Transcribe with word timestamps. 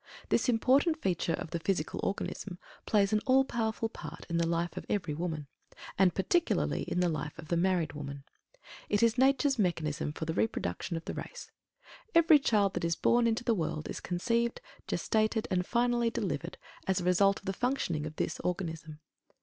This 0.29 0.49
important 0.49 0.99
feature 0.99 1.35
of 1.35 1.51
the 1.51 1.59
physical 1.59 1.99
organism 2.01 2.57
plays 2.87 3.13
an 3.13 3.21
all 3.27 3.45
powerful 3.45 3.87
part 3.87 4.25
in 4.31 4.39
the 4.39 4.47
life 4.47 4.75
of 4.75 4.83
every 4.89 5.13
woman, 5.13 5.45
and 5.95 6.15
particularly 6.15 6.81
in 6.85 7.01
the 7.01 7.07
life 7.07 7.37
of 7.37 7.49
the 7.49 7.55
married 7.55 7.93
woman. 7.93 8.23
It 8.89 9.03
is 9.03 9.15
nature's 9.15 9.59
mechanism 9.59 10.11
for 10.11 10.25
the 10.25 10.33
reproduction 10.33 10.97
of 10.97 11.05
the 11.05 11.13
race. 11.13 11.51
Every 12.15 12.39
child 12.39 12.73
that 12.73 12.83
is 12.83 12.95
born 12.95 13.27
into 13.27 13.43
the 13.43 13.53
world 13.53 13.87
is 13.87 13.99
conceived, 13.99 14.59
gestated, 14.87 15.45
and 15.51 15.67
finally 15.67 16.09
delivered 16.09 16.57
as 16.87 16.99
a 16.99 17.03
result 17.03 17.39
of 17.39 17.45
the 17.45 17.53
functioning 17.53 18.07
of 18.07 18.15
this 18.15 18.39
organism. 18.39 19.01